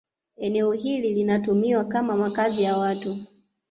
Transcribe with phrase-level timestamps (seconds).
[0.37, 3.17] Eneo hili linatumiwa kama makazi ya watu